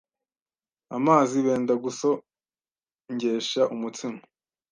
[0.97, 4.19] amazi benda gusongesha umutsima.